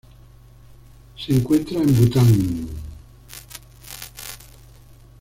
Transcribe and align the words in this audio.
Se 1.15 1.31
encuentra 1.31 1.77
en 1.79 1.95
Bután. 1.95 2.69